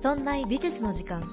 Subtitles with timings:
[0.00, 1.28] そんな美術の時間。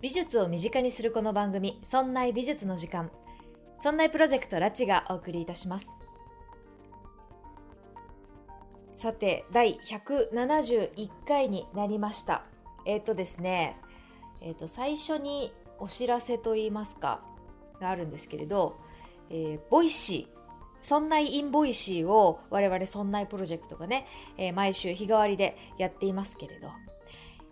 [0.00, 3.12] 美術を身近にするこの番組「そんな美術の時間」
[3.80, 5.94] そんなプロジェクトラチがお送りいたします。
[8.96, 12.42] さて第171回になりました。
[12.84, 13.80] えっ、ー、とですね
[14.40, 17.22] えっ、ー、と最初にお知らせといいますか
[17.80, 18.76] があるんですけれど、
[19.30, 20.35] えー、ボイシー。
[20.86, 24.06] そんないインボイシーを我々そんないプロジェクトがね、
[24.38, 26.70] えー、毎週日替わりでやっていますけれど、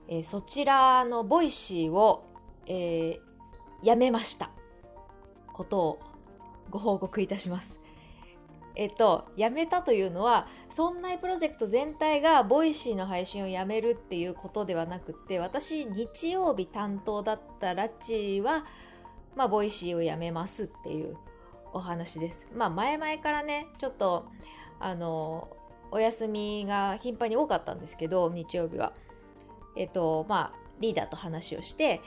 [0.06, 2.30] えー、そちらのボイシーを、
[2.68, 4.50] えー、やめました
[5.52, 6.00] ことを
[6.70, 7.80] ご報告いたします。
[8.76, 18.64] えっと、やめたというのは、そんないプロジェクト全体がボイシーの配信をやめるっていうことではなくて、私、日曜日担当だったラッチは、
[19.34, 21.16] まあ、ボイシーをやめますっていう
[21.74, 22.48] お話です。
[22.54, 24.26] まあ、前々からね、ちょっと、
[24.80, 25.48] あの、
[25.90, 28.94] お休みが頻繁に多かったんですけど、日曜日は。
[29.76, 32.00] えっと、まあ、リーダーと話をして、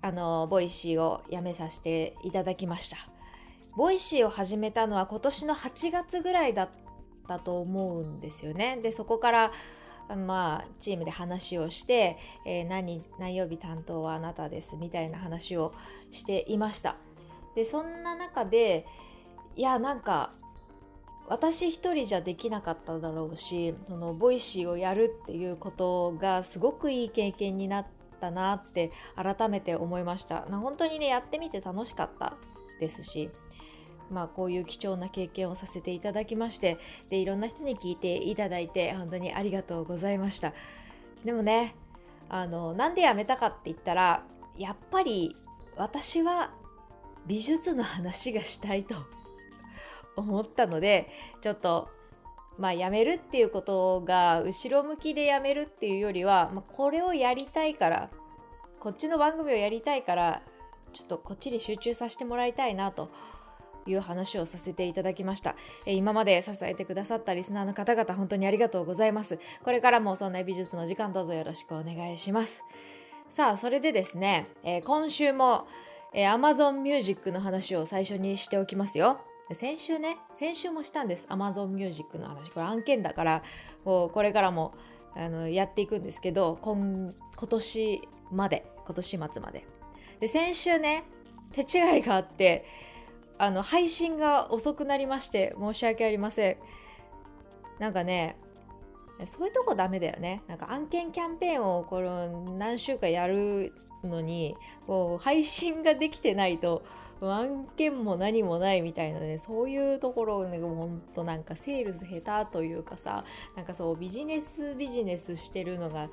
[0.00, 2.96] あの、ボイシーをやめさせていただきました。
[3.76, 6.68] ボイシーを始めたのは今年の8月ぐらいだっ
[7.26, 8.78] たと思うんですよね。
[8.82, 9.52] で、そこから、
[10.16, 12.16] まあ、チームで話をして、
[12.46, 15.74] えー、何何曜日担当はあなたですみたいな話を
[16.10, 16.96] していました
[17.58, 18.86] でそんな中で
[19.56, 20.30] いやなんか
[21.26, 27.86] 私一人じゃできなかっただろうしそのボイシーをやるっていうことがすごくいい経験になっ
[28.20, 30.42] たなって改めて思いました。
[30.42, 32.36] 本当にねやってみて楽しかった
[32.78, 33.28] ですし
[34.08, 36.78] まあ、こういう貴重な経験をさせていただきまして
[37.10, 40.54] でいろんな人に聞いていただいて本当にありがとうございました。
[41.24, 41.74] でもね
[42.28, 44.22] あのなんでやめたかって言ったら
[44.56, 45.34] やっぱり
[45.76, 46.52] 私は
[47.26, 48.96] 美術の話がしたいと
[50.16, 51.08] 思ったので
[51.40, 51.88] ちょっと
[52.58, 58.10] まあやめるっていうことが後ろ向きでやめるっていうよりは、まあ、これをやりたいから
[58.80, 60.42] こっちの番組をやりたいから
[60.92, 63.10] ちょっとこっちに集中させてもらいたいなと
[63.86, 65.56] いう話をさせていただきました。
[65.86, 69.38] え今まで支えてくださったリスナーの方々本当にありがとうございます。
[69.62, 72.64] これからもそんな美術の時間どうぞよろしくお願いします。
[73.28, 75.66] さあ、それでですね、え今週も、
[76.14, 79.20] え Amazon Music の話を最初にしておきますよ。
[79.52, 81.26] 先週ね、先週もしたんです。
[81.28, 82.50] Amazon Music の話。
[82.50, 83.42] これ案件だから、
[83.84, 84.74] こうこれからも
[85.14, 89.66] あのやっていくんですけど、今今年まで、今年末まで。
[90.20, 91.04] で、先週ね、
[91.52, 92.64] 手違いがあって、
[93.38, 96.56] あの配信が遅くなりまして申し訳ありません
[97.78, 98.36] なんかね
[99.24, 103.72] そういうとこダメだよねなんか案件キャンペーンをこの何週かやる
[104.08, 106.82] のにこう配信ができてないと
[107.20, 113.24] 案件も何もないみたいなねそういうところをねほんとなんかセールス下手というかさ
[113.56, 116.08] なんかそうビジネスビジネスしてるのが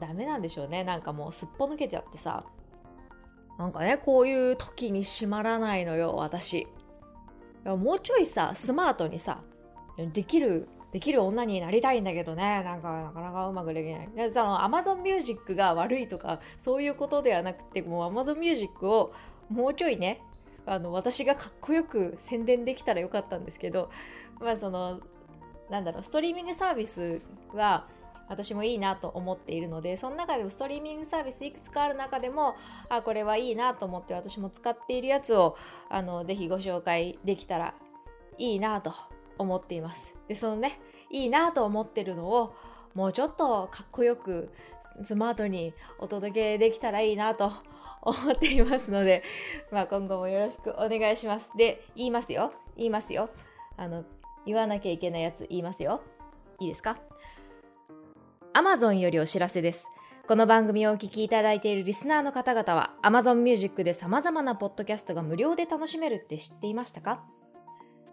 [0.00, 2.44] ダメなんでしょうねなんかもうすっぽ抜けちゃってさ
[3.58, 6.68] なんかね、こういう時に閉まらないのよ、私。
[7.64, 9.42] もうちょいさ、スマートにさ、
[10.12, 14.10] できる、できる女になりたいんだけどね、なんかなかなかうまくできない。
[14.16, 19.12] でその Amazon Music が悪いとか、そういうことではなくて、もう Amazon Music を
[19.48, 20.20] もうちょいね、
[20.66, 23.90] あの、私がかっこよく宣伝できたらよかったんですけど、
[24.40, 25.00] まあその、
[25.70, 27.20] なんだろう、ストリーミングサービス
[27.54, 27.86] は、
[28.28, 32.56] 私もいいなと思っているのでその中でもストリーミングサービスいくつかある中でも
[32.90, 35.56] あこれはいいなと思って私も使っているやつを
[35.88, 37.72] あのぜひご紹介できたら
[38.36, 38.92] いいなと
[39.38, 40.78] 思っていますでそのね
[41.10, 42.54] いいなと思ってるのを
[42.94, 44.50] もうちょっとかっこよく
[45.02, 47.52] スマートにお届けできたらいいなと
[48.02, 49.22] 思っていますので、
[49.70, 51.50] まあ、今後もよろしくお願いします。
[51.56, 52.52] で、言いますよ。
[52.76, 53.30] 言いますよ。
[53.76, 54.04] あの、
[54.46, 56.00] 言わなきゃいけないやつ言いますよ。
[56.58, 56.98] いいですか
[58.54, 59.88] ？Amazon よりお知らせです。
[60.26, 67.24] この番組をお聞きいただいているリスナーの方々は Amazon Music で様々なポッドキャストが無料で楽しめるって知っていましたか？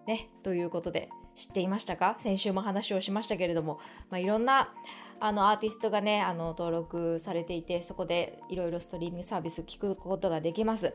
[0.07, 2.15] ね、ということで知っていましたか？
[2.17, 3.79] 先週も話をしましたけれども、
[4.09, 4.73] まあ、いろんな
[5.19, 10.93] あのアーティストがねあの登録されていてそこでいろいろストリーミングサービス聞くことができます。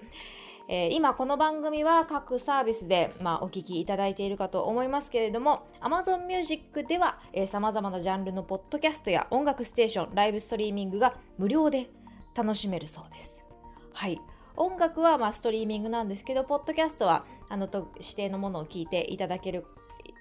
[0.69, 11.91] えー、今この番組は各サービスで、まあ、お聞きいただいているかと思いますけれども Amazon Music ではさまざまなジャンルのポッドキャストや音楽ステーションライブストリーミングが無料で
[12.37, 13.45] 楽しめるそうです。
[13.93, 14.21] はい。
[14.55, 19.67] 音楽はまあストリーミングなんですけどポッドキャストはあのと指定のものを聞いていただける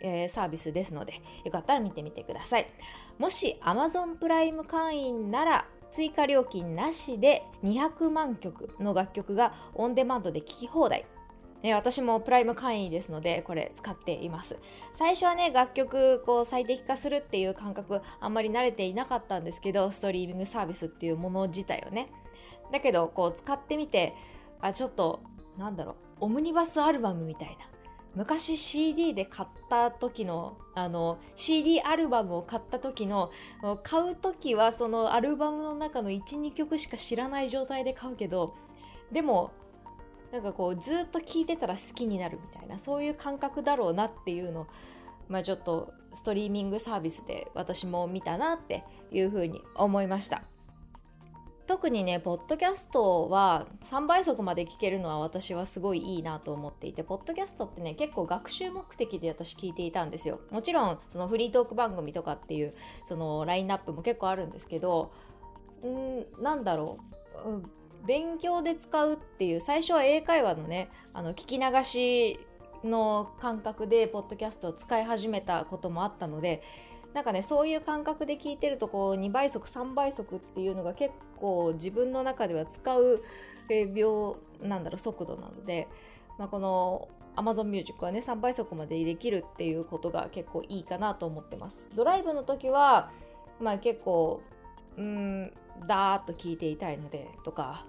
[0.01, 2.67] えー、サービスですので、よかったら見てみてください。
[3.17, 11.05] もし Amazon プライム会員なら、追加料金なしで200万曲の楽曲がオンデマンドで聴き放題。
[11.63, 14.57] ね、私もプライム会員ですのでこれ使っています。
[14.93, 22.11] 最初はね楽曲こう最適化するっていう感覚あんまり慣れていなかったんですけどストリーミングサービスっていうもの自体をね。
[22.71, 24.15] だけどこう使ってみて
[24.61, 25.21] あちょっと
[25.57, 27.78] なんだろうオムニバスアルバムみたいな。
[28.15, 33.31] 昔 CD で買った時のあの CD アルバムを買った時の
[33.83, 38.55] 買う時はそのアルバムの中の12曲しか知らない状態で買うけど
[39.11, 39.51] でも
[40.31, 44.67] なんかこうずっと聴いてたら好きになるみたいなそういう感覚だろうなっていうの
[45.27, 50.43] まあちょっとストリーミングサービスで私も見たなっていうふうに思いました。
[51.69, 60.39] 特にねポッドキャストは3倍速まで聞けるのは私はすごいいいなと思っていてポッドキャストってね結構学習目的で私聞いていたんですよ。
[60.49, 62.73] もちろんそのフリートーク番組とかっていう
[63.05, 65.11] そのラインナップも結構あるんですけど
[65.85, 66.97] んなんだろ
[67.45, 72.39] う、勉強で使うっていう最初は英会話のねあの聞き流し
[72.83, 76.63] の感覚でポッドキャストを使い始めたこともあったので
[77.13, 83.23] なんかねそういう感覚で聞いてるとこう2倍速3倍速っていうのが結構自分の中では使う
[83.93, 85.87] 秒なんだろう速度なので、
[86.37, 91.89] まあ、この Amazon Music はね3倍速までできるっていうことが結構いいかなと思ってます。
[91.95, 93.11] ドライブの時は
[93.59, 94.41] まあ結構
[94.97, 95.53] うん
[95.87, 97.85] ダーッと聞いていたいのでとか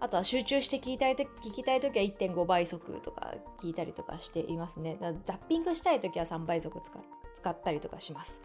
[0.00, 4.96] あとは集中して聞きたいと聞きたい時は1.5倍速とか聞いたりとかしていますね。
[5.24, 6.80] ザッピングしたい時は3倍速
[7.34, 8.40] 使ったりとかします。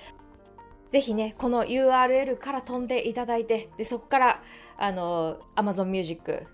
[0.89, 4.43] ぜひね、この URL から飛んでいただいて、でそこから
[4.77, 6.47] あの Amazon Music、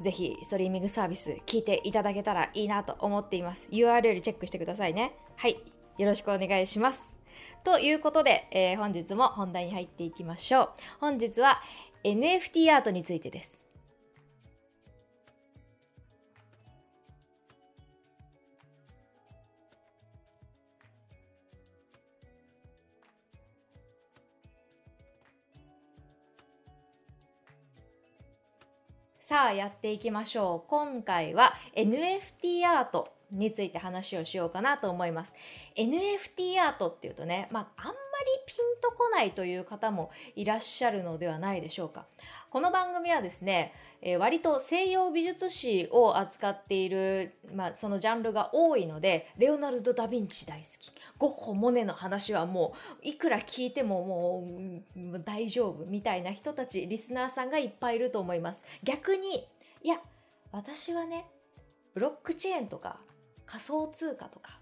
[0.00, 3.68] ぜひストリーミングサービス聞いていただけたらいいなと思っています。
[3.70, 5.16] URL チェックしてくださいね。
[5.36, 5.60] はい。
[5.98, 7.18] よろしくお願いします。
[7.64, 10.68] ということで、えー、本日も本題に入っていきましょう。
[11.00, 11.60] 本日は
[12.04, 13.63] NFT アートについてです。
[29.26, 30.68] さあやっていきましょう。
[30.68, 35.34] 今回は NFT アートについて話をしようかなと思います。
[35.76, 37.94] NFT アートっていうとね、まあ、あんま
[38.46, 42.06] ピンとこないという方もいらっしゃるのではないでしょうか。
[42.50, 43.72] この番組はですね
[44.06, 50.92] えー、割と西洋美術史を扱っている、まあ、そのジャンルが多いのでレオナルド・ダ・ヴィンチ大好き。
[51.16, 54.46] ゴッホ・モネの話はもういくら聞いてもも
[54.94, 58.62] う大丈夫みたいな人たちリスナーさんがいっぱいいると思います。
[58.82, 59.48] 逆に
[59.82, 59.96] いや
[60.52, 61.24] 私はね
[61.94, 63.00] ブロックチェーンとか
[63.46, 64.60] 仮想通貨とか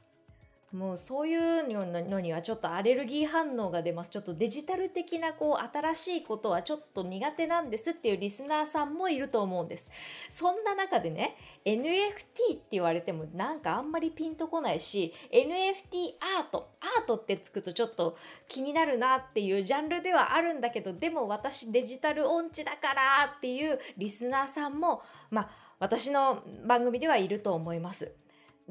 [0.72, 1.68] もうそういう
[2.08, 4.10] のにはちょっとアレルギー反応が出ます。
[4.10, 9.90] ちょっとデジタル的なこう新しいことはちょっと苦手なんですっていうリスナーさんもいると思うんです。
[10.30, 11.36] そんな中でね、
[11.66, 18.16] NFT って言われてもなんかあんまりピンとこないし、NFT アート、アートってつくとちょっと
[18.48, 28.14] 気になるなっていうジャンルではあるんだけど、でも私デジタル音痴だからっていうリスナーさんも、まあ私の番組ではいると思います。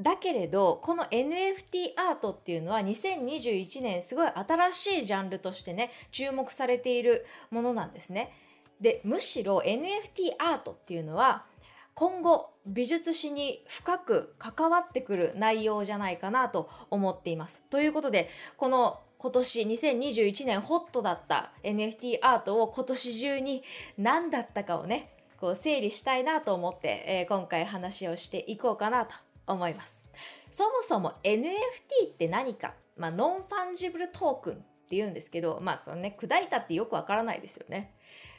[0.01, 8.33] だけれどこの NFT アートっていうのは2021年すごい新しいジャンルとしてね注目されているものなんですね。
[8.79, 11.45] でむしろ NFT アートっていうのは
[11.93, 17.63] 今後美術史に深く関わってくる内容じゃないかなと思っています。
[17.69, 23.61] ということでこの今年2021年ホットだった NFT アートを今年中に
[23.99, 29.13] 何だったかをねこう整理したいなと思って、えー、今回話をしていこうかなと
[29.53, 30.05] 思います。
[30.51, 34.57] そもそも NFT って何か、まあ、ノンファンジブルトークンっ
[34.91, 37.95] て言うんですけど、まあそのね、砕いたってよくわからないですよね。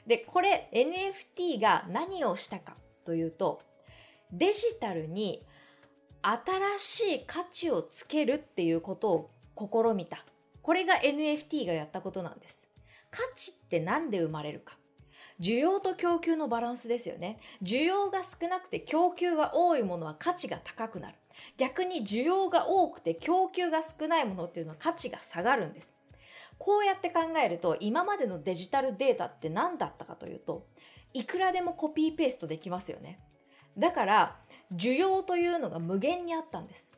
[0.06, 3.62] で、これ NFT が何をしたかというと、
[4.30, 5.46] デジタルに
[6.20, 10.24] 新しい価値をつけるっていうことを試みた。
[10.62, 12.68] これが NFT がやったことなんです。
[13.10, 14.76] 価値って何で生まれるか。
[15.40, 17.38] 需要と供給のバランスですよね。
[17.62, 21.14] 需要が少なくて供給が多いものは価値が高くなる。
[21.56, 25.94] 逆に需要が多くて供給が少ないものっていうのは価値が下がるんです。
[26.58, 30.66] こうやって考えると今までのデジタルデータって何だったかというと
[31.12, 33.18] いくらでもコピーペーストできますよね。
[33.76, 34.36] だから
[34.74, 36.92] 需要というのが無限にあったんです。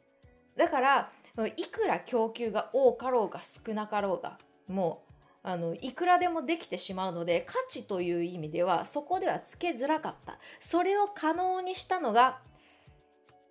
[0.57, 1.13] だから
[1.57, 4.39] いくら供給が多かろうが少なかろうが
[4.69, 5.04] もう
[5.47, 10.39] あのいくらでもできてしまうので価値という意味ではそこではつけづらかった。
[10.59, 12.41] それを可能にしたのが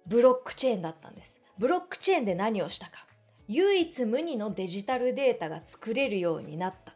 [0.08, 1.40] ブロックチェーンだったんです。
[1.60, 3.06] ブロックチェーンで何をしたか。
[3.48, 6.96] 唯一無二のデジタルデータが作れるようになった。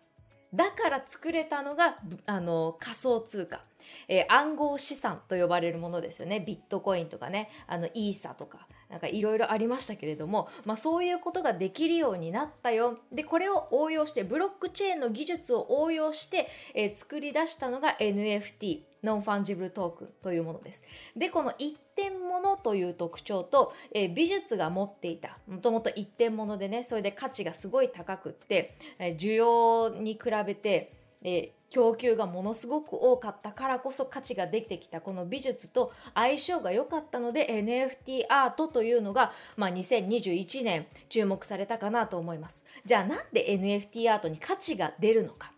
[0.54, 3.62] だから作れたのがあの仮想通貨。
[4.10, 6.40] えー、暗号資産と呼ばれるものですよね。
[6.40, 7.50] ビットコインとかね。
[7.68, 8.68] あのイーサとか。
[8.90, 20.84] なんかいろいろありましたけれども、まあ、そういうことができるようになったよでこれを応用してブロックチェーンの技術を応用して、えー、作り出したのが NFT non-fungible token というものです。
[21.16, 30.92] でこの一点物という特徴と、えー、美術が持っていたもともと一点物でねそれで価値がすごい高くって、えー、需要に比べて、
[31.24, 42.64] えー、供給がものすごく多かったからこそ価値ができてきたこの美術と相性が良かったので NFT アートというのが、まあ、2021年注目されたかなと思います。
[42.86, 45.52] じゃあなんで NFT アートに価値が出るのか、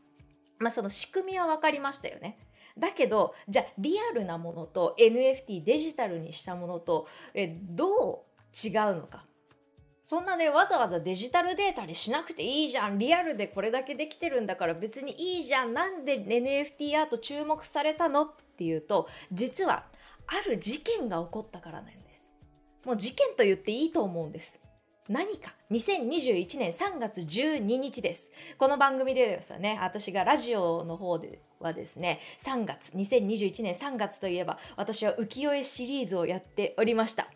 [0.58, 2.40] まあ、その仕組みは分かりましたよね。
[2.78, 9.29] だけどじゃあリアルなものと NFT デジタルにしたものとえどう違うのか。
[10.04, 12.98] そんなねわざわざデジタルデータにしなくていいじゃん。
[12.98, 15.74] リアルでこれだけできてるんだから別にいいじゃん。
[15.74, 18.24] なんで NFT アート注目されたの？
[18.24, 19.86] っていうと実は
[20.28, 22.30] ある事件が起こったからなんです。
[22.86, 24.60] もう事件と言っていいと思うんです。
[25.08, 25.54] 何か。
[25.72, 28.32] 2021年3月12日です。
[28.58, 37.28] この番組でですね私がラジオの方ではですね3月2021年3月といえば私は浮世絵シリーズをやっておりました。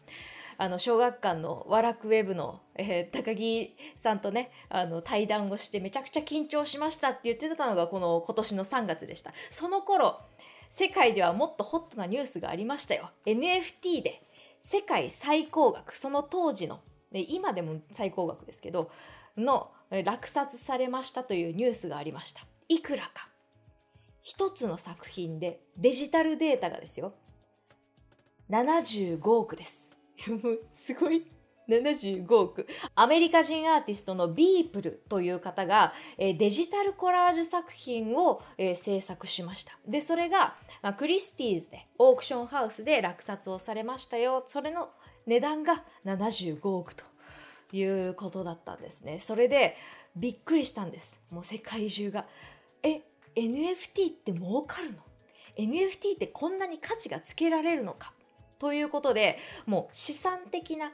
[0.58, 9.34] あの小学館のワラクウェブの、えー、高木さんとねあの対談をしてめちゃくちゃ緊張しましたって言ってたのがこの今年の3月でした。
[9.50, 10.20] その頃
[10.70, 13.12] 世界ではもっとホットなニュースがありましたよ。
[13.26, 14.24] NFT で
[14.62, 16.82] 世界最高額その当時の
[17.12, 18.90] 今でも最高額ですけど
[19.38, 19.70] の
[20.04, 22.42] 落札されましたというニュースがありました。
[22.70, 23.30] いくらか。
[24.24, 27.14] 一つの作品でデジタルデータがですよ。
[28.50, 29.93] 75億です。
[30.28, 31.26] もうすごい。
[31.70, 32.68] 75億。
[32.96, 38.42] アメリカ人アーティストのビープルという方が、デジタルコラージュ作品を、
[38.76, 39.78] 制作しました。
[39.88, 40.56] でそれが、
[40.98, 44.44] クリスティーズでオークションハウスで落札をされましたよ。
[44.48, 44.90] それの
[45.26, 47.06] 値段が75億と
[47.72, 49.20] いうことだったんですね。
[49.20, 49.78] それで
[50.18, 51.22] びっくりしたんです。
[51.30, 52.26] もう世界中が。
[52.84, 53.02] え
[53.36, 55.00] NFT って儲かるの
[55.58, 58.13] ？NFT ってこんなに価値がつけられるのか？
[58.64, 60.94] ということでもう資産的な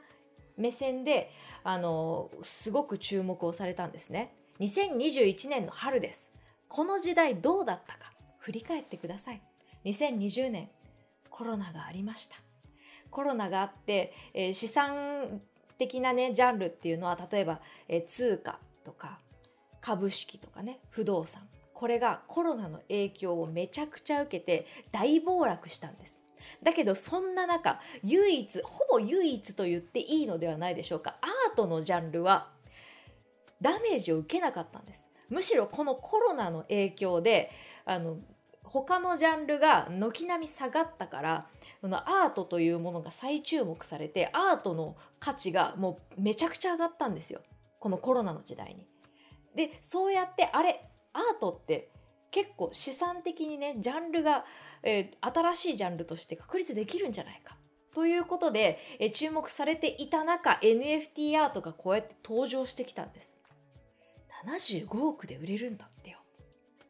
[0.56, 1.30] 目線で
[1.62, 4.34] あのすごく注目をされたんですね。
[4.58, 6.32] 2021年の春です。
[6.66, 9.40] この時代どうだったか振り返ってください。
[9.84, 10.68] 2020年
[11.30, 12.38] コロナがありました。
[13.08, 15.40] コロナがあって、えー、資産
[15.78, 19.20] 的なねジャンルっていうのは例えば、えー、通貨とか
[19.80, 26.19] 株式とかね不動産これがコロナの影響をめちゃくちゃ受けて大暴落したんです。
[26.62, 31.16] だけどそんな中唯一ほぼ唯一と言っていいのではないでしょうか。
[31.20, 32.48] アートのジャンルは
[33.60, 35.08] ダメージを受けなかったんです。
[35.28, 37.50] むしろこのコロナの影響で
[37.84, 38.18] あの
[38.64, 41.46] 他のジャンルが軒並み下がったから
[41.80, 47.40] このアートというものが再注目されてアートの価値がもうめちゃくちゃ上がったんですよ。
[47.78, 48.86] このコロナの時代に。
[49.54, 51.90] でそうやってあれアートって
[52.30, 54.44] 結構資産的にねジャンルが
[54.82, 57.56] えー、新しいジャンルとして確立できるんじゃないか。
[57.94, 63.34] ということで、えー、注目されていた中 NFT アートがこうやって登場してきたんです。
[64.46, 66.19] 75億で売れるんだってよ。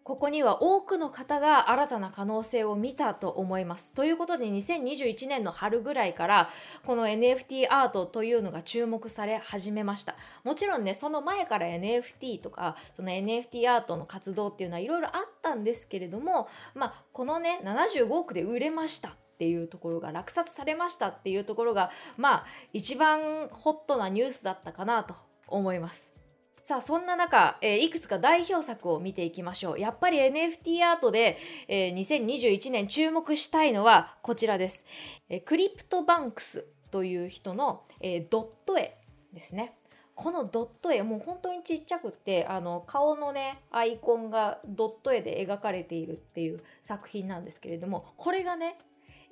[0.03, 3.95] ここには多くの方が新たな可能性を見たと思います。
[3.95, 6.51] ということで2021年の春ぐらいから
[6.85, 10.17] この NFT アートというのが注目され始めました。
[10.43, 25.15] もちろんね、その前から NFT とかその NFT アートの活動っていうのはいろいろあったんですけれども、まあこのね75億で売れましたっていうところが落札されましたっていうところがまあ一番ホットなニュースだったかなと
[25.47, 26.20] 思います。
[26.61, 29.81] さあそんな中、えー、いくつか代表作を見ていきましょう。
[29.81, 31.39] やっぱり NFT アートで、
[31.69, 34.85] えー、2021年注目したいのはこちらです、
[35.31, 38.99] えー、クリプトバンクスという人の、えー、ドット絵
[39.33, 39.75] ですね。
[40.15, 48.77] このドット絵もう本当にちっちゃくってあの顔のねアイコンがドット絵で描かれているっていう作品なんですけれどもこれがね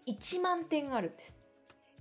[0.06, 1.36] 1万点あるんです。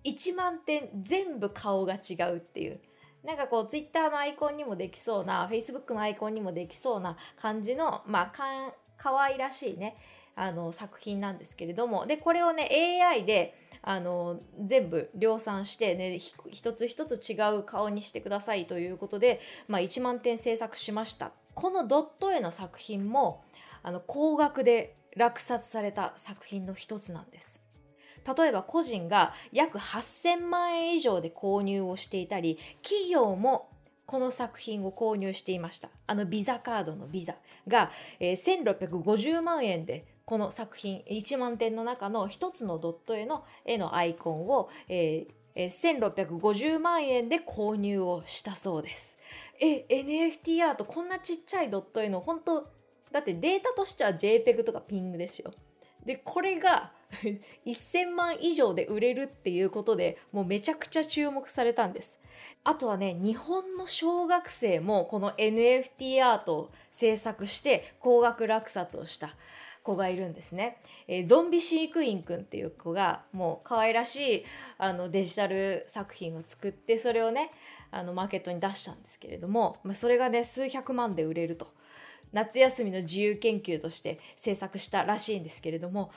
[0.06, 2.80] 1万点全部顔が違うっていう。
[3.24, 9.96] なんかこうツイッターのアイコンにもできそうなフェイスブックのアイコンにもできそうな感じのまあかん可愛らしいね
[10.36, 12.06] あの作品なんですけれども。
[12.06, 12.70] でこれをね
[13.04, 16.20] AI であの全部量産してね
[16.52, 21.32] 一つ一つ違う顔にしてくださいということで、まあ、1万点制作しました。
[21.54, 23.44] このドット絵の作品も
[23.84, 27.67] あの高額で落札された作品の一つなんです。
[28.36, 33.70] 例えば個人が約8000万円以上で購入をしていたり企業も
[34.06, 37.36] この作品を購入していましたあのビザカードのビザ
[37.68, 49.18] が、えー、1650万円でこの作品1万点の中の一つのドット絵の絵のアイコンを、えー、1650万円で購入をしたそうです。
[49.60, 52.70] え、NFT アートこんなちっちゃいドット絵の本当
[53.12, 55.54] だってデータとしては JPEG とか PING ですよ。
[56.06, 56.92] で、これが
[57.66, 62.20] 1000万以上で売れるっていうことでもうめちゃくちゃ注目されたんです。
[62.64, 69.36] あとはね、日本の小学生もこの NFT アートを制作して高額落札をした。
[69.88, 74.46] 子がいるんですね、えー、ゾンビ飼育員くんっていう子がもう可愛らしい
[74.78, 77.52] あのデジタル作品を作ってそれをね
[77.90, 81.72] あのマーケットに出したんですけれども、まあ、それがね数百万で売れると
[82.34, 86.12] 夏休みの自由研究として制作したらしいんですけれども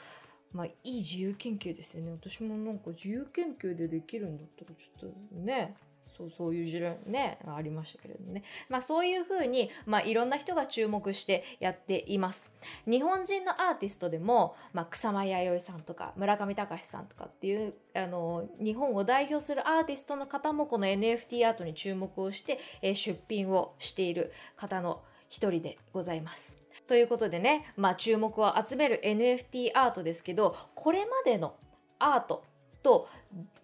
[0.53, 2.11] まあいい自由研究ですよね。
[2.13, 5.77] 私もなんか自由研究でできるんだったらちょっとね
[6.21, 8.43] そうそういう事例ねありましたけれどもね。
[8.69, 12.53] まあそういうふうに、まあ、いろんな人が注目してやっています。
[12.87, 26.60] 日本人のアーティストでも、まあ、草間彌生さんとか村上隆さんとかっていうあの日本を代表するアーティストの方もこの NFT アートに注目をして、えー、出品をしている方の一人でございます。
[26.91, 31.55] ということでね、まあ、注目を集める NFT アートですけどこれまでの
[32.01, 32.43] アート
[32.83, 33.07] と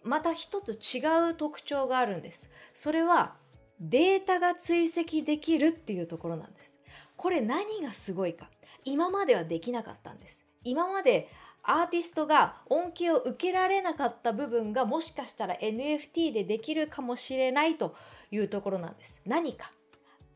[0.04, 1.00] また一つ違
[1.32, 2.48] う特徴があるんです。
[2.72, 3.34] それは
[3.80, 6.76] データが追跡できるっていうところなんです。
[7.16, 8.46] これ何がすごいか。
[8.84, 10.44] 今まではできなかったんです。
[10.62, 11.28] 今まで
[11.64, 17.96] アーティストが恩恵を受けられなかった部分がもしかしたら NFT でできるかもしれないと
[18.30, 19.20] いうところなんです。
[19.26, 19.72] 何か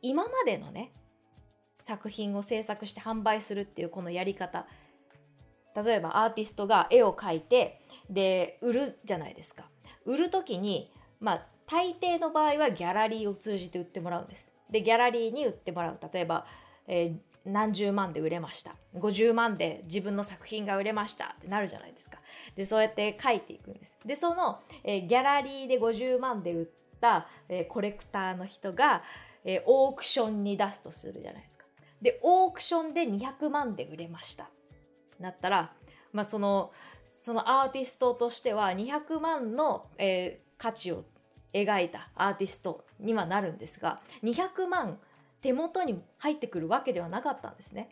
[0.02, 0.90] 今までのね
[1.80, 4.66] 作品を制作して販売するっていうこのやり方。
[5.74, 9.64] 例えばアーティストが絵を描いてで売るじゃないですか。
[10.04, 14.52] 売る時にまあ大抵の場合はギャラリーを通じて売ってもらうんです。
[14.70, 15.98] でギャラリーに売ってもらう。
[16.12, 16.46] 例えば、
[16.86, 18.74] えー、何十万で売れました。
[18.96, 21.34] 50万で自分の作品が売れました。
[21.38, 22.18] ってなるじゃないですか。
[22.56, 23.96] でそうやって書いていくんです。
[24.04, 26.66] でその、えー、ギャラリーで50万で売っ
[27.00, 29.02] た、えー、コレクターの人が、
[29.44, 31.59] え、オークションに出すとするじゃないですか。
[32.02, 34.50] でオークションで200万で売れました
[35.18, 35.72] なったら、
[36.12, 36.72] まあ、その
[37.04, 41.04] そのアーティストとしては200万の、えー、価値を
[41.52, 44.98] 描いたアーティストにはなるんですが200万
[45.42, 47.90] 手元に入ってくるわけではなかったんですね。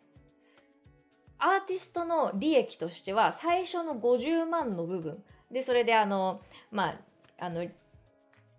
[1.38, 6.88] アーティストの利益としては最初の50万の部分でそれであのま
[7.38, 7.64] ああの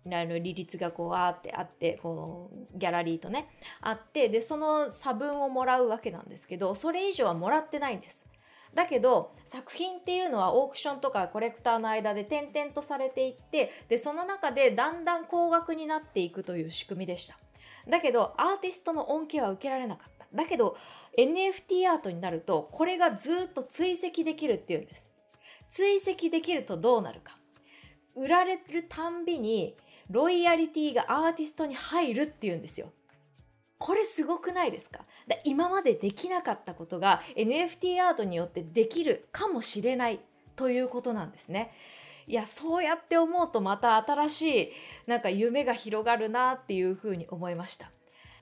[0.06, 3.48] あの利率がこうあってあってこうギャラリーとね
[3.82, 8.26] あってでその差分をもらうわけなんですけどそれ以上はもらってないんです。
[8.74, 17.36] だけど作品っていうのはオークションとかコレクターの間で点々とされていってでその中でだんだん高額になっていくという仕組みでした。
[17.88, 20.26] だけどアーティストの恩恵は受けられなかった。
[20.32, 20.76] だけど
[21.18, 25.10] NFT アートになるとこれがずっと追跡できるっていうんです。
[25.68, 27.36] 追跡できるとどうなるか。
[28.14, 29.76] 売られるたんびに
[30.10, 32.92] ロイヤリティがアーティストに入るっていうんですよ
[33.78, 35.06] これすごくないですか？
[35.44, 40.20] 今までできなかったことが NFT アートによってできるかもしれない
[40.54, 41.72] ということなんですね。
[42.26, 44.72] いやそうやって思うとまた新しい
[45.06, 47.90] なんか夢が広がるなっていうふうに思いました。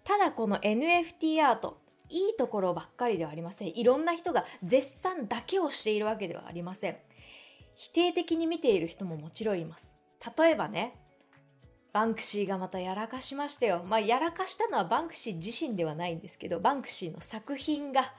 [0.02, 1.78] ただこの NFT アート
[2.09, 3.68] いいところばっかりではありません。
[3.68, 6.96] いろんな人が絶賛だけをしているわけではありません。
[7.76, 9.94] 否定的に見ている人ももちろんいます。
[10.37, 10.96] 例えばね、
[11.92, 13.83] バンクシーがまたやらかしましたよ。
[13.87, 18.12] まあ、やらかしたのはバンクシー自身ではないんですけど、バンクシーの作品が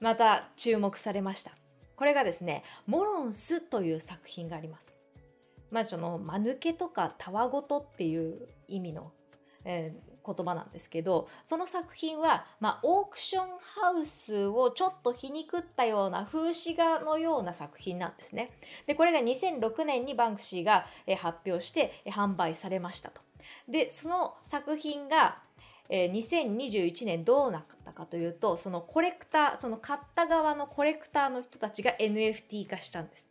[0.00, 1.52] また注目されました。
[1.96, 4.96] これがですね、モロンスという作品があります。
[5.70, 9.12] まあ、その、間抜けとかたわごとっていう意味の、
[9.64, 18.50] えー、言葉なんですけど、その作品は、まあ、オークションハウスをちょっと皮肉ったような風刺画のような作品なんですね。
[18.86, 20.86] で、これが2006年にバンクシーが、
[21.18, 23.20] 発表して、販売されましたと。
[23.66, 25.38] でその作品が、
[25.90, 33.27] 2021年どうなったかというとそのコレクターその買った側のコレクターの人たちが NFT 化したんです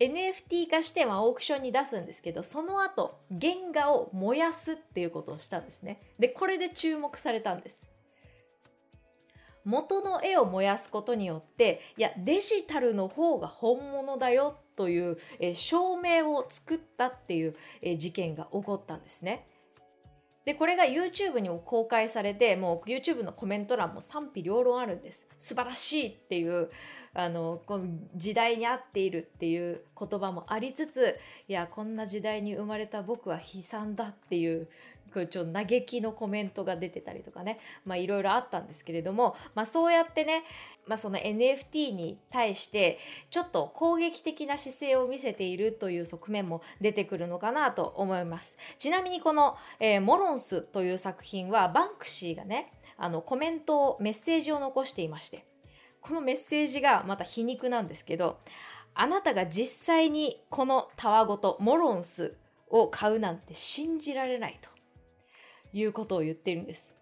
[0.00, 7.86] NFT 化して、まあ、オークションに出すんですけどその後原画を燃やすっていうことをしたんですねでこれで注目されたんです
[9.64, 19.44] 元の絵を燃やすことによっていやデジタルの方が本物だよという、え証明を作ったっていう、え事件が起こったんですね。
[20.48, 25.28] でこれが YouTube にも公開されてもう YouTube のコメント欄も賛否両論あるんです。
[25.36, 26.70] 素晴らしいっていう
[27.12, 27.84] あのこの
[28.16, 34.68] 時代に合っているっていう言葉もありつついやこんな時代に生まれた僕は悲惨だっていう
[35.12, 37.58] こちょっと嘆きのコメントが出てたりとかね。
[37.84, 40.44] まあいろいろあったんですけれども、まあ、そうやってね、
[40.88, 42.98] まあ、その NFT に対して
[43.30, 55.44] ちょっと攻撃的な姿勢を見せているという側面も出てくるのかなと思いますちなみにこの、えー、モロンスという作品はバンクシーがねあのコメントをメッセージを残していまして
[56.00, 58.38] このメッセージがまた皮肉なんですけど
[58.94, 62.34] あなたが実際にこのたわごとモロンス
[62.68, 64.68] を買うなんて信じられないと
[65.72, 66.92] いうことを言ってるんです。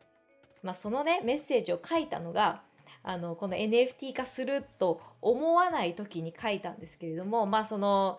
[0.63, 2.63] まあ、そのねメッセージを書いたのが
[3.07, 8.19] あのこの NFT 化すると思わない時に書いたんですけれどもまあその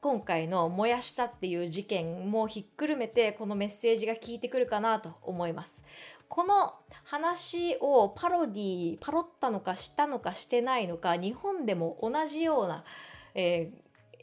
[0.00, 5.84] 今回の燃やしたっていう事件もひっくるめてこのメッセージが効いてくるかなと思います。
[6.28, 12.84] この話をパロディパロったのかしたのかしてないのか日本でも同じような、
[13.34, 13.72] え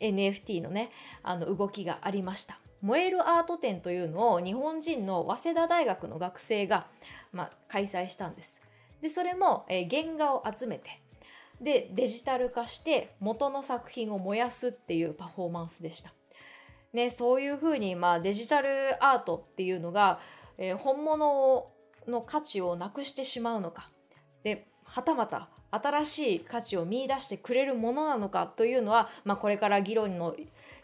[0.02, 2.60] ー、NFT のねあの動きがありました。
[2.82, 6.88] 燃えるアート展というのを日本人の早稲田大学の学生が、
[7.32, 8.62] まあ、開催したんです。
[9.02, 11.02] でそれも、えー、原画を集めて
[11.60, 16.14] でデジタル化して元の作品を燃やすっていうパフォーマンスでした。
[16.94, 20.20] ね、そういうふうに、まあ、デジタルアートっていうのが、
[20.58, 21.72] えー、本物
[22.08, 23.90] の価値をなくしてしまうのか
[24.44, 30.36] ではたまた新しい価値を見いだしてくれるものなのかというのは、まあ、これから議論の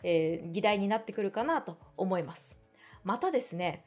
[0.03, 2.57] えー、議題になってくるかなと思います。
[3.03, 3.85] またですね、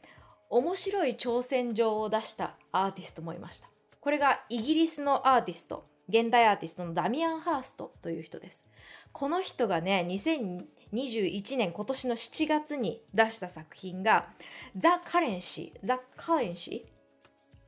[0.48, 3.68] 面白い挑戦状を出したアーティストもいました。
[4.00, 8.64] これがイギリスのアーティスト、現代アーティストのダミアン・ハーストという人です。
[9.12, 14.28] この人がね、2021年今年の7月に出した作品が
[14.76, 16.88] ザ・カレンシー、ザ・カレンシー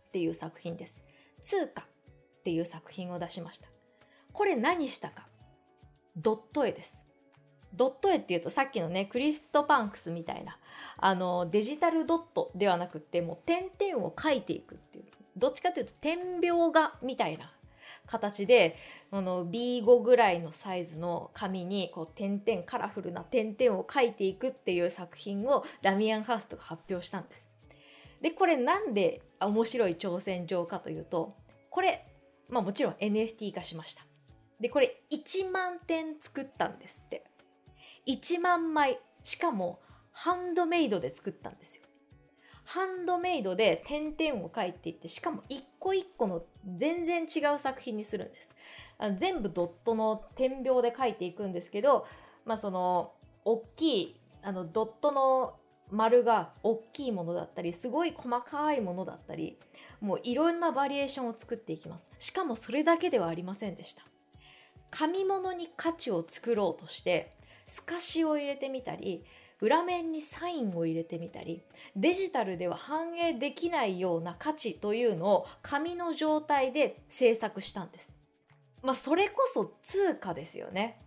[0.09, 1.05] っていう作品です。
[1.41, 1.85] 通貨っ
[2.45, 3.69] ていう作品を出しました。
[4.33, 5.27] これ何したか？
[6.17, 7.05] ドット絵です。
[7.75, 10.59] ドット絵っていうとさっきのねクリプトパンクスみたいな
[10.99, 15.05] あのデジタルドットではなくってもう点々を描いていくっていう
[15.37, 17.53] どっちかというと点描画みたいな
[18.07, 18.77] 形で
[19.11, 27.49] あの B5 ぐらいのサイズの紙にこう点々カラフルな点々を描いていくっていう作品をダミアン・ハーストが発表したんです。
[28.21, 31.35] でこれなんで面白い挑戦状かというと
[31.71, 32.07] これ、
[32.49, 34.05] まあ、もちろん NFT 化しました。
[34.61, 37.25] でこれ1万点作ったんですって。
[38.07, 41.83] 1万枚しかもハンドメイドで作ったんですよ。
[42.73, 46.43] ハンドメイドで点々を書いていってしかも一個一個の
[46.75, 48.55] 全然違う作品にするんです。
[48.97, 52.07] あの全部ドットの点描で書いていくんですけど、
[52.47, 53.13] まあ、その
[53.45, 55.57] 大きいあのドットの
[55.91, 59.59] 丸が大きいものだったりすごい細かいものだったり
[60.01, 64.03] もういろんなバリエーションを作っていきますしかもそれだけではありませんでした
[64.91, 67.35] 紙物に価値を作ろうとして
[67.67, 69.25] 透かしを入れてみたり
[69.63, 71.63] 裏面にサインを入れてみたり
[71.95, 78.17] デジタルでは反映できないような価値というのを紙の状態で制作したんです。
[78.83, 81.01] まあそれこそ通貨ですよね。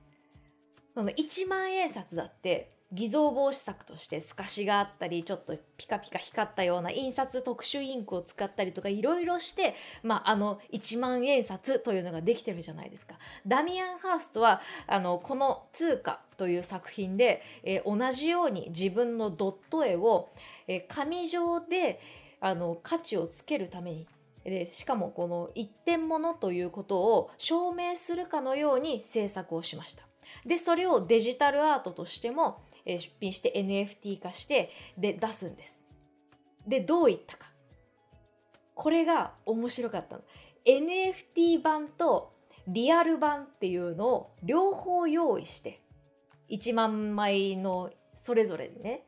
[0.94, 13.16] その1万円札だって偽造防止策として透かしがあったりちょっとピカピカ光ったような印刷特殊インクを使ったりとかいろいろして、まあ、あの1万円札というのができてるじゃないですか。
[13.46, 20.30] ダミアン・ハーストはあのこの通貨という作品で、えー、同じように自分のドット絵を、
[20.68, 22.00] えー、紙上で
[22.40, 24.08] あの価値をつけるために
[24.44, 30.04] でしかもこの一点物ということを証明するかのように制作をしました。
[30.46, 35.84] でそれをデジタルアートとしても出品して NFT 化してで出すんです。
[36.68, 37.48] でどういったか。
[38.74, 40.24] これが面白かったの。
[40.66, 42.34] NFT 版と
[42.68, 45.82] リアル版っていうのを両方用意して
[46.50, 49.04] 1万枚のそれぞれでね。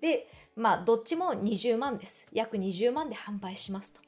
[0.00, 2.26] でまあどっちも20万です。
[2.32, 4.00] 約20万で販売しますと。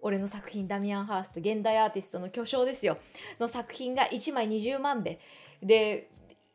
[0.00, 2.98] 俺の作品ダミアン・ハースト現代アーティストの巨匠ですよ。
[3.40, 5.18] の作品が1枚20万で。
[5.62, 6.10] で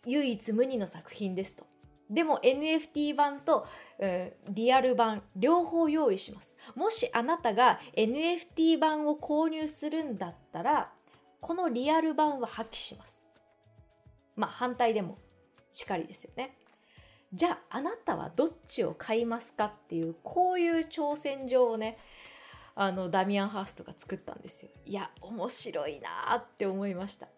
[0.06, 1.66] 唯一無二の作品ですと。
[2.12, 3.66] でも NFT 版と、
[3.98, 6.58] えー、リアル版両方用意します。
[6.76, 10.92] もしあなたが NFT 版を購入するんだったら
[11.40, 13.24] このリアル版は破棄します。
[14.36, 15.18] まあ反対でも
[15.72, 16.58] しかりですよね。
[17.34, 21.98] じゃああなたはどっちを買いますかっていうこういう挑戦状をね
[22.76, 24.72] あのダミアン・ハーストが作ったんですよ。
[24.86, 27.30] いや面白いなって思いました。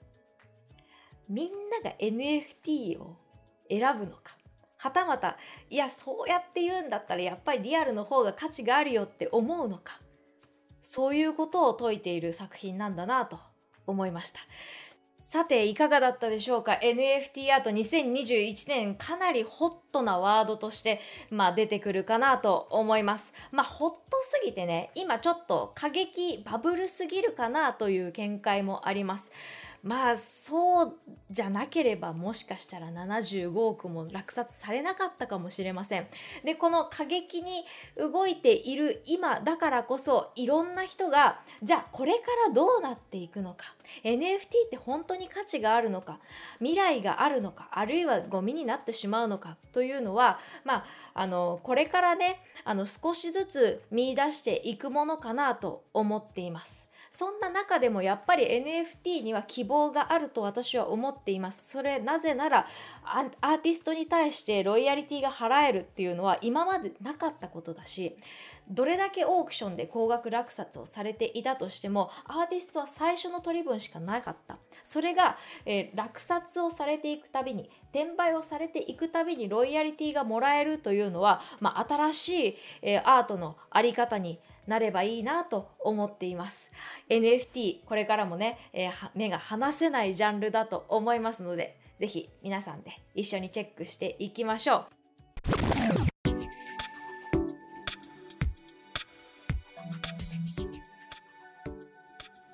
[1.30, 3.18] みんなが NFT を
[3.70, 4.36] 選ぶのか。
[4.84, 5.38] はたまた
[5.70, 10.02] いやそうやって言うんだったらやっぱりリアルの方が価値があるよって思うのか。
[10.82, 13.40] そういうことを説いている作品なんだなと
[13.88, 14.42] 思いました。
[15.22, 23.34] さていかがだったでしょうか？NFT アート2021年かなりホットなワードとして、まあ、出てくるかなと思います。
[23.54, 29.32] まあホットすぎてね今ちょっと過激バブルすぎるかなという見解もあります。
[29.84, 30.94] まあそう
[31.30, 36.08] じゃなければもしかしたら75億も落札されなかったかもしれません。
[36.46, 37.66] でこの過激に
[37.98, 43.66] 動いている今だからこそいろんな人がじゃあこれからどうなっていくのか
[44.06, 46.20] ？NFT って本当に価値があるのか？
[46.60, 47.68] 未来があるのか？
[47.74, 49.58] あるいはゴミになってしまうのか？
[49.74, 56.90] というのはまああのこれからねあの少しずつ見出していくものかなと思っています。
[57.16, 61.70] そんな中でもやっぱり NFT には希望があると私は思っています。
[61.70, 62.66] それなぜなら
[63.04, 68.18] アーティストに対してロイヤリティが払えるっていうのは今までなかったことだし
[68.68, 74.58] どれだけオークションで高額落札をされていたとしてもアーティストは最初の取り分しかなかった。
[74.84, 86.72] それが、えー、落札をされていくたびに転売をされていくたびにロイヤリティがもらえるというのは、まあ、新しい、えー、アートのあり方になればいいなと思っています。
[87.10, 94.86] NFT これからもね、えー、目が離せないジャンルだと思いますのでぜひ皆さんで一緒にチェックしていきましょう。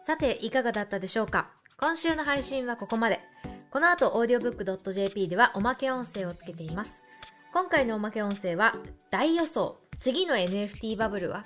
[0.01, 1.51] さていかがだったでしょうか？
[1.77, 3.19] 今週の配信はここまで。
[3.69, 7.03] この後 audiobook.jp ではおまけ音声をつけています。
[7.53, 8.71] 今回のおまけ音声は
[9.11, 9.77] 大予想。
[9.95, 11.45] 次の NFT バブルは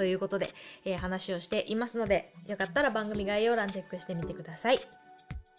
[0.00, 0.54] ということで、
[0.86, 4.80] えー、話をしていますので、よかったら番組概要欄チェックしてみてください。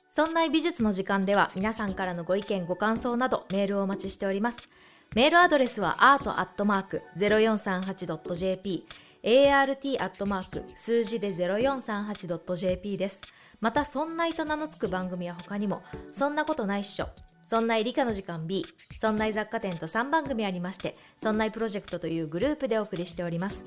[0.10, 4.68] そんな美術の時間では皆さんからのご意見ご感想などメールをお待ちしております。
[5.14, 8.88] メールアドレスは art.0438.jp
[9.24, 10.64] art.
[10.76, 13.22] 数字で 0438.jp です。
[13.60, 17.10] また、そんないと名の付く番組は他にも、そんなことないっしょ、
[17.46, 18.66] そんない理科の時間 B、
[18.98, 23.66] そんない雑貨店と3番組ありまして、そんないプロジェクトというグループでお送りしております。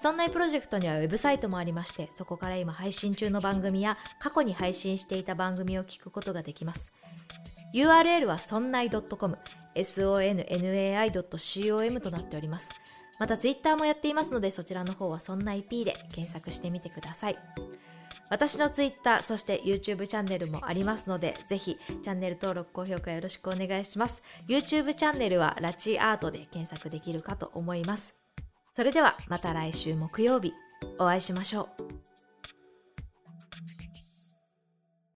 [0.00, 6.90] そんなプロジェクトにはウェブサイトもありまして、そこから今配信中の番組や過去に配信していた番組を聞くことができます。
[7.74, 9.36] URL はそんない .com、
[9.74, 12.70] sonnai.com となっております。
[13.18, 17.36] また Twitter もやっていますので、そちらの方はそんな IP で検索してみてください。
[18.30, 24.22] 私の Twitter、そして YouTube チャンネルもありますので、ぜひチャンネル登録、高評価よろしくお願いします。
[24.48, 28.19] YouTube チャンネルはラチアートで検索できるかと思います。
[28.80, 30.54] それではまた来週木曜日
[30.98, 32.09] お会いしましょう。